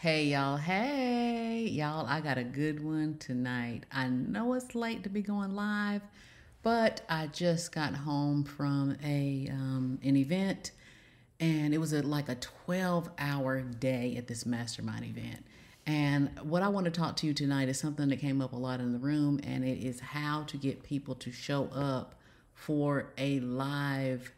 [0.00, 3.84] Hey y'all, hey y'all, I got a good one tonight.
[3.90, 6.02] I know it's late to be going live,
[6.62, 10.72] but I just got home from a um, an event
[11.40, 15.46] and it was a, like a 12 hour day at this mastermind event.
[15.86, 18.56] And what I want to talk to you tonight is something that came up a
[18.56, 22.16] lot in the room, and it is how to get people to show up
[22.52, 24.30] for a live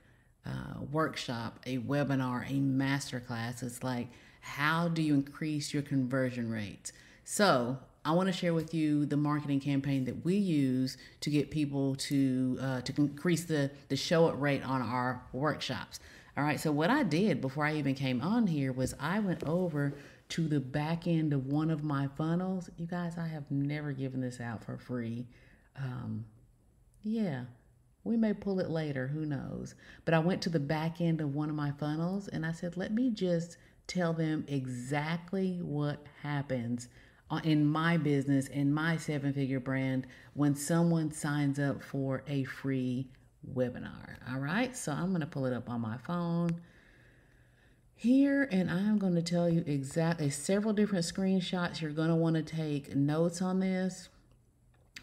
[0.46, 3.64] uh, workshop, a webinar, a masterclass.
[3.64, 4.06] It's like,
[4.40, 6.92] how do you increase your conversion rates?
[7.24, 11.50] So, I want to share with you the marketing campaign that we use to get
[11.50, 16.00] people to uh, to increase the the show up rate on our workshops.
[16.38, 16.58] All right.
[16.58, 19.94] So what I did before I even came on here was I went over
[20.30, 22.70] to the back end of one of my funnels.
[22.76, 25.26] You guys, I have never given this out for free.
[25.76, 26.24] Um,
[27.02, 27.44] yeah,
[28.04, 29.74] we may pull it later, who knows?
[30.04, 32.76] But I went to the back end of one of my funnels and I said,
[32.76, 33.56] let me just
[33.88, 36.88] tell them exactly what happens
[37.30, 42.44] uh, in my business, in my seven figure brand, when someone signs up for a
[42.44, 43.08] free
[43.54, 44.16] webinar.
[44.30, 46.60] All right, so I'm going to pull it up on my phone
[47.98, 51.80] here and I'm going to tell you exactly several different screenshots.
[51.80, 54.08] You're going to want to take notes on this.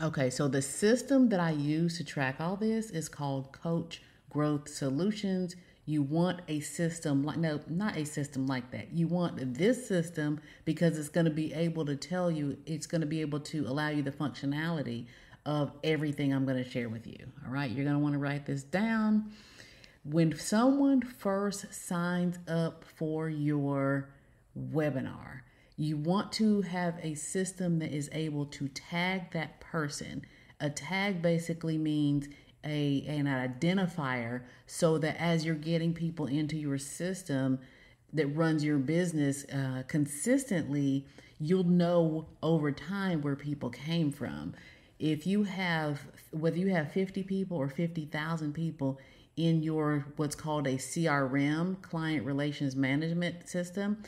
[0.01, 4.69] Okay, so the system that I use to track all this is called Coach Growth
[4.69, 5.55] Solutions.
[5.85, 8.91] You want a system like, no, not a system like that.
[8.91, 13.01] You want this system because it's going to be able to tell you, it's going
[13.01, 15.05] to be able to allow you the functionality
[15.45, 17.17] of everything I'm going to share with you.
[17.45, 19.31] All right, you're going to want to write this down.
[20.03, 24.09] When someone first signs up for your
[24.57, 25.41] webinar,
[25.77, 30.25] you want to have a system that is able to tag that person.
[30.59, 32.27] A tag basically means
[32.65, 37.59] a an identifier so that as you're getting people into your system
[38.13, 41.05] that runs your business uh, consistently,
[41.39, 44.53] you'll know over time where people came from.
[44.99, 48.99] If you have whether you have 50 people or 50,000 people
[49.37, 54.01] in your what's called a CRM, client relations management system,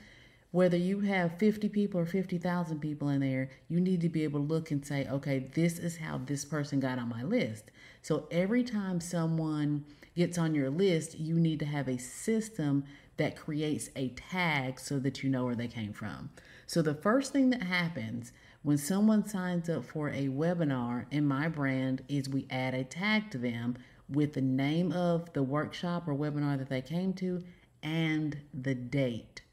[0.57, 4.39] whether you have 50 people or 50,000 people in there, you need to be able
[4.39, 7.65] to look and say, okay, this is how this person got on my list.
[8.01, 9.85] So every time someone
[10.15, 12.85] gets on your list, you need to have a system
[13.17, 16.31] that creates a tag so that you know where they came from.
[16.65, 18.31] So the first thing that happens
[18.63, 23.29] when someone signs up for a webinar in my brand is we add a tag
[23.29, 23.77] to them
[24.09, 27.43] with the name of the workshop or webinar that they came to
[27.83, 29.43] and the date.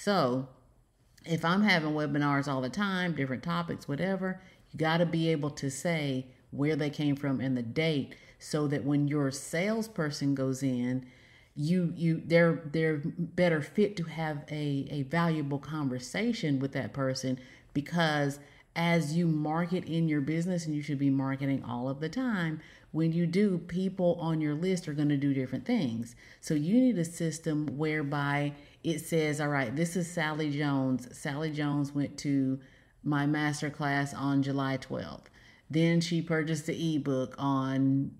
[0.00, 0.46] So,
[1.24, 5.50] if I'm having webinars all the time, different topics, whatever, you got to be able
[5.50, 10.62] to say where they came from and the date so that when your salesperson goes
[10.62, 11.04] in,
[11.56, 17.36] you you they're they're better fit to have a a valuable conversation with that person
[17.74, 18.38] because
[18.76, 22.60] as you market in your business and you should be marketing all of the time
[22.92, 26.80] when you do people on your list are going to do different things so you
[26.80, 28.52] need a system whereby
[28.84, 31.08] it says, all right, this is Sally Jones.
[31.16, 32.60] Sally Jones went to
[33.02, 35.26] my master class on July 12th.
[35.70, 38.12] Then she purchased the ebook on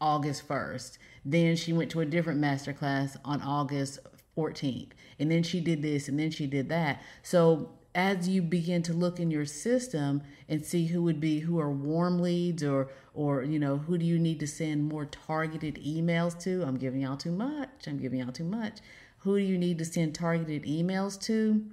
[0.00, 0.98] August 1st.
[1.24, 4.00] Then she went to a different master class on August
[4.36, 4.90] 14th.
[5.18, 7.02] And then she did this and then she did that.
[7.22, 11.58] So as you begin to look in your system and see who would be who
[11.58, 15.76] are warm leads or or you know who do you need to send more targeted
[15.76, 16.62] emails to?
[16.62, 17.70] I'm giving y'all too much.
[17.86, 18.78] I'm giving y'all too much.
[19.20, 21.64] Who do you need to send targeted emails to?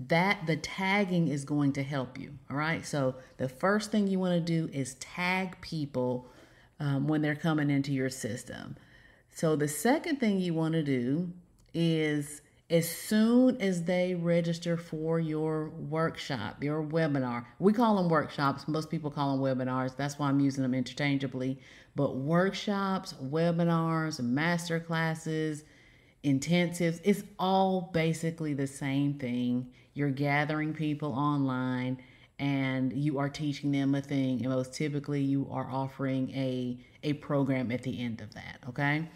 [0.00, 2.84] That the tagging is going to help you all right?
[2.84, 6.28] So the first thing you want to do is tag people
[6.80, 8.76] um, when they're coming into your system.
[9.30, 11.30] So the second thing you want to do
[11.72, 18.68] is as soon as they register for your workshop, your webinar, we call them workshops.
[18.68, 19.96] Most people call them webinars.
[19.96, 21.58] That's why I'm using them interchangeably.
[21.96, 25.64] But workshops, webinars, master classes,
[26.22, 29.72] intensives, it's all basically the same thing.
[29.94, 32.02] You're gathering people online
[32.38, 34.44] and you are teaching them a thing.
[34.44, 38.58] And most typically, you are offering a, a program at the end of that.
[38.68, 39.08] Okay.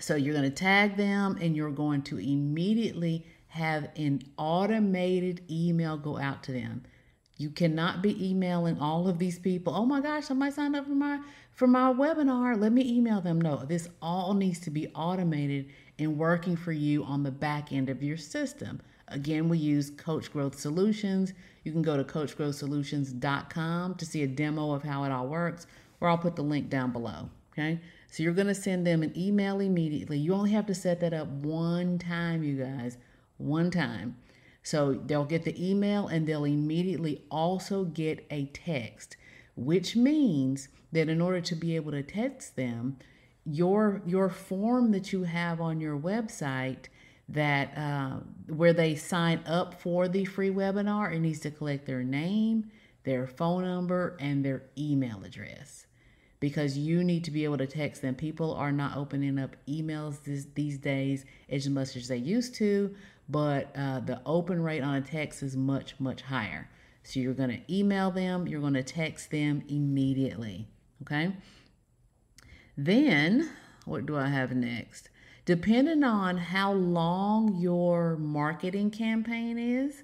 [0.00, 5.96] So you're going to tag them and you're going to immediately have an automated email
[5.96, 6.82] go out to them.
[7.38, 9.74] You cannot be emailing all of these people.
[9.74, 11.20] Oh my gosh, somebody signed up for my
[11.52, 12.58] for my webinar.
[12.58, 13.40] Let me email them.
[13.40, 17.90] No, this all needs to be automated and working for you on the back end
[17.90, 18.80] of your system.
[19.08, 21.32] Again, we use Coach Growth Solutions.
[21.62, 25.66] You can go to coachgrowthsolutions.com to see a demo of how it all works,
[26.00, 27.30] or I'll put the link down below.
[27.56, 27.80] Okay.
[28.10, 30.18] So you're going to send them an email immediately.
[30.18, 32.98] You only have to set that up one time, you guys,
[33.38, 34.16] one time.
[34.62, 39.16] So they'll get the email and they'll immediately also get a text,
[39.54, 42.98] which means that in order to be able to text them,
[43.44, 46.86] your your form that you have on your website
[47.28, 48.18] that uh,
[48.48, 52.70] where they sign up for the free webinar, it needs to collect their name,
[53.04, 55.86] their phone number, and their email address
[56.40, 58.14] because you need to be able to text them.
[58.14, 62.94] People are not opening up emails this, these days as much as they used to
[63.28, 66.68] but uh, the open rate on a text is much, much higher.
[67.02, 70.68] So you're going to email them, you're going to text them immediately.
[71.02, 71.32] Okay.
[72.76, 73.50] Then,
[73.84, 75.08] what do I have next?
[75.44, 80.02] Depending on how long your marketing campaign is,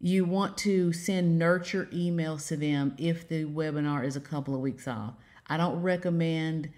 [0.00, 4.60] you want to send nurture emails to them if the webinar is a couple of
[4.60, 5.14] weeks off.
[5.52, 6.70] I don't recommend,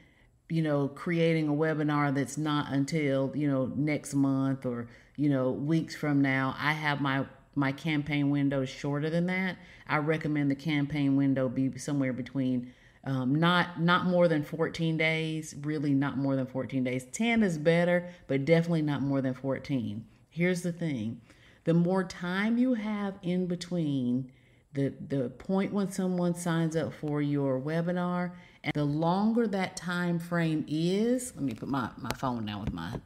[0.49, 5.51] you know, creating a webinar that's not until, you know, next month or you know,
[5.51, 9.57] weeks from now, I have my my campaign window shorter than that.
[9.89, 12.73] I recommend the campaign window be somewhere between
[13.05, 15.55] um, not not more than 14 days.
[15.63, 17.05] Really, not more than 14 days.
[17.13, 20.05] 10 is better, but definitely not more than 14.
[20.31, 21.21] Here's the thing:
[21.65, 24.33] the more time you have in between
[24.73, 28.33] the the point when someone signs up for your webinar,
[28.65, 31.33] and the longer that time frame is.
[31.37, 33.01] Let me put my my phone down with my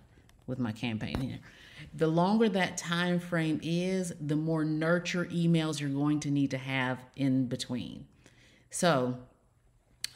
[0.47, 1.41] with my campaign here
[1.95, 6.59] the longer that time frame is, the more nurture emails you're going to need to
[6.59, 8.07] have in between.
[8.71, 9.19] So,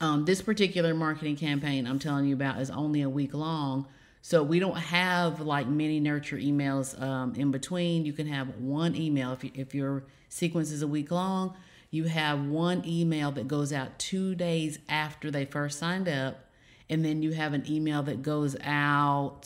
[0.01, 3.87] um, this particular marketing campaign I'm telling you about is only a week long.
[4.21, 8.05] So we don't have like many nurture emails um, in between.
[8.05, 11.55] You can have one email if, you, if your sequence is a week long.
[11.93, 16.47] You have one email that goes out two days after they first signed up,
[16.89, 19.43] and then you have an email that goes out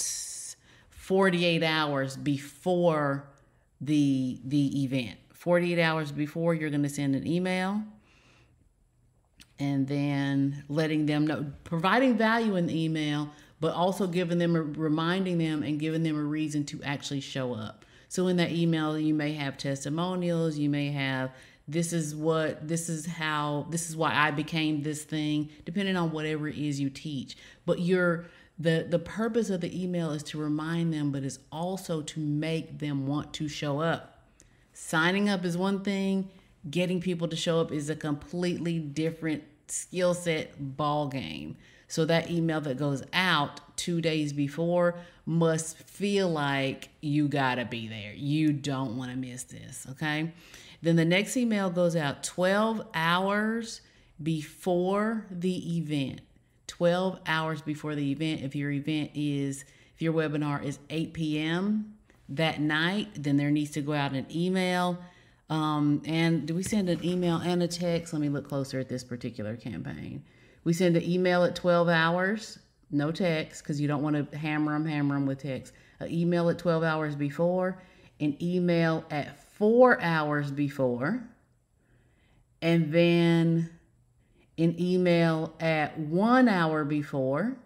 [0.91, 3.25] 48 hours before
[3.81, 5.19] the the event.
[5.33, 7.83] 48 hours before you're going to send an email
[9.59, 14.63] and then letting them know providing value in the email but also giving them a,
[14.63, 17.85] reminding them and giving them a reason to actually show up.
[18.09, 21.31] So in that email you may have testimonials you may have
[21.69, 26.13] this is what this is how this is why i became this thing depending on
[26.13, 27.37] whatever it is you teach.
[27.65, 28.27] But you're
[28.59, 32.79] the the purpose of the email is to remind them but it's also to make
[32.79, 34.23] them want to show up.
[34.73, 36.31] Signing up is one thing
[36.71, 41.57] getting people to show up is a completely different skill set ball game
[41.89, 47.89] so that email that goes out two days before must feel like you gotta be
[47.89, 48.13] there.
[48.15, 50.33] You don't want to miss this okay
[50.83, 53.81] then the next email goes out 12 hours
[54.23, 56.21] before the event
[56.67, 58.43] 12 hours before the event.
[58.43, 59.65] If your event is,
[59.95, 61.95] if your webinar is 8 p.m.
[62.29, 64.99] that night, then there needs to go out an email.
[65.49, 68.13] Um, and do we send an email and a text?
[68.13, 70.25] Let me look closer at this particular campaign.
[70.65, 72.59] We send an email at 12 hours,
[72.91, 75.73] no text, because you don't want to hammer them, hammer them with text.
[76.01, 77.81] An email at 12 hours before,
[78.21, 81.29] an email at four hours before,
[82.63, 83.71] and then
[84.59, 87.57] an email at one hour before,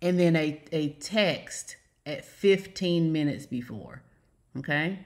[0.00, 4.02] and then a, a text at 15 minutes before.
[4.58, 5.00] Okay.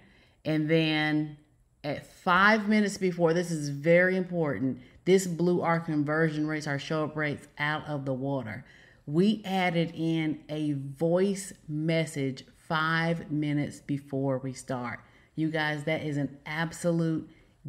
[0.45, 1.37] And then
[1.83, 4.81] at five minutes before, this is very important.
[5.05, 8.65] This blew our conversion rates, our show up rates out of the water.
[9.07, 15.01] We added in a voice message five minutes before we start.
[15.35, 17.29] You guys, that is an absolute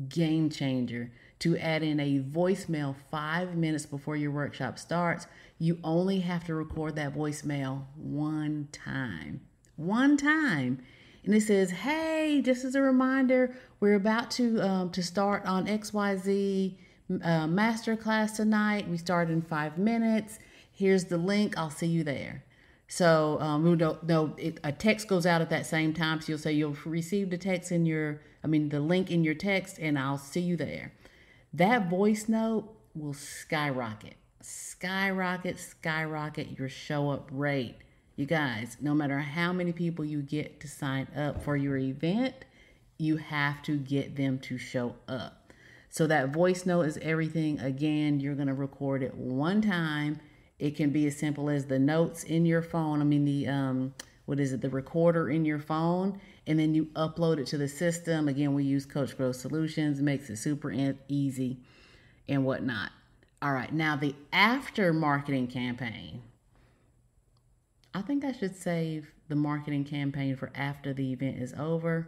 [0.09, 5.25] game changer to add in a voicemail five minutes before your workshop starts.
[5.57, 9.41] You only have to record that voicemail one time.
[9.75, 10.83] One time.
[11.25, 15.65] And it says, hey, just as a reminder, we're about to um, to start on
[15.65, 16.75] XYZ
[17.23, 18.87] uh, masterclass tonight.
[18.87, 20.37] We start in five minutes.
[20.71, 21.57] Here's the link.
[21.57, 22.43] I'll see you there.
[22.91, 26.19] So um, no, no it, a text goes out at that same time.
[26.19, 29.33] So you'll say you'll receive the text in your, I mean, the link in your
[29.33, 30.91] text, and I'll see you there
[31.53, 37.75] that voice note will skyrocket, skyrocket, skyrocket your show up rate.
[38.15, 42.35] You guys, no matter how many people you get to sign up for your event,
[42.97, 45.53] you have to get them to show up.
[45.89, 47.59] So that voice note is everything.
[47.59, 50.19] Again, you're going to record it one time.
[50.61, 53.01] It can be as simple as the notes in your phone.
[53.01, 53.93] I mean, the, um,
[54.25, 57.67] what is it, the recorder in your phone and then you upload it to the
[57.67, 58.27] system.
[58.27, 60.73] Again, we use Coach Growth Solutions, makes it super
[61.07, 61.57] easy
[62.27, 62.91] and whatnot.
[63.41, 66.21] All right, now the after marketing campaign.
[67.93, 72.07] I think I should save the marketing campaign for after the event is over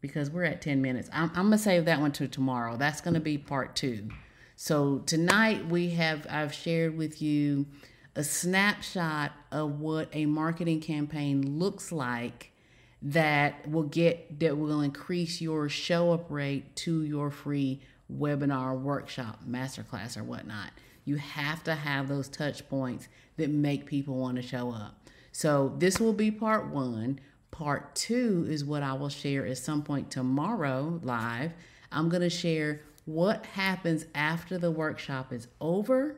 [0.00, 1.08] because we're at 10 minutes.
[1.12, 2.76] I'm, I'm going to save that one to tomorrow.
[2.76, 4.08] That's going to be part two.
[4.56, 7.66] So tonight we have, I've shared with you
[8.14, 12.52] a snapshot of what a marketing campaign looks like
[13.00, 17.80] that will get, that will increase your show up rate to your free
[18.14, 20.70] webinar, workshop, masterclass, or whatnot.
[21.04, 25.08] You have to have those touch points that make people want to show up.
[25.32, 27.18] So this will be part one.
[27.50, 31.52] Part two is what I will share at some point tomorrow live.
[31.90, 36.16] I'm going to share what happens after the workshop is over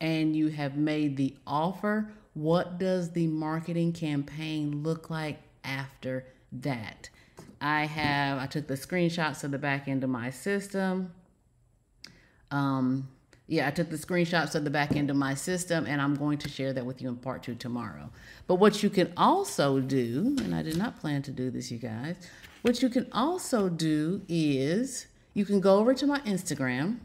[0.00, 2.10] and you have made the offer.
[2.34, 7.08] What does the marketing campaign look like after that?
[7.60, 11.12] I have, I took the screenshots of the back end of my system.
[12.50, 13.08] Um,
[13.46, 16.38] yeah, I took the screenshots of the back end of my system and I'm going
[16.38, 18.10] to share that with you in part two tomorrow.
[18.46, 21.78] But what you can also do, and I did not plan to do this, you
[21.78, 22.16] guys,
[22.62, 26.98] what you can also do is you can go over to my Instagram.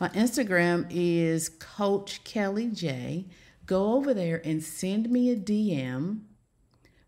[0.00, 3.26] My Instagram is Coach Kelly J.
[3.64, 6.20] Go over there and send me a DM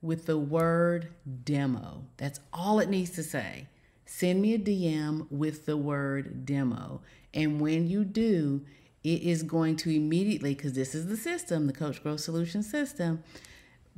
[0.00, 1.08] with the word
[1.44, 2.04] demo.
[2.16, 3.66] That's all it needs to say.
[4.06, 7.02] Send me a DM with the word demo.
[7.34, 8.64] And when you do,
[9.02, 13.22] it is going to immediately, because this is the system, the Coach Growth Solution system.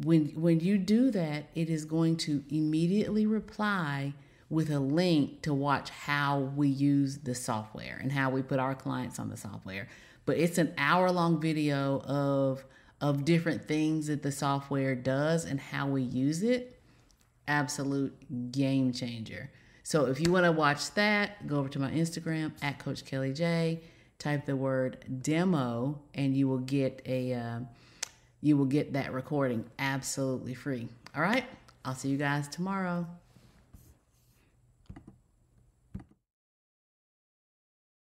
[0.03, 4.15] When when you do that, it is going to immediately reply
[4.51, 8.75] with a link to watch how we use the software and how we put our
[8.75, 9.89] clients on the software.
[10.25, 12.65] But it's an hour long video of
[13.01, 16.81] of different things that the software does and how we use it.
[17.47, 19.51] Absolute game changer.
[19.85, 23.33] So if you want to watch that, go over to my Instagram at Coach Kelly
[23.33, 23.81] J.
[24.19, 27.61] Type the word demo, and you will get a uh,
[28.41, 30.89] you will get that recording absolutely free.
[31.15, 31.45] All right,
[31.85, 33.07] I'll see you guys tomorrow.